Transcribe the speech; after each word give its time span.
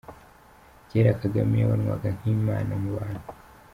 Cyera 0.87 1.11
Kagame 1.21 1.53
yabonwaga 1.57 2.07
nk’imana 2.17 2.71
mu 2.81 2.89
bantu. 2.97 3.29